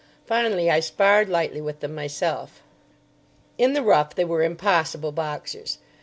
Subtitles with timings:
[0.25, 2.63] Finally, I sparred lightly with them myself.
[3.59, 5.77] In the rough they were impossible boxers.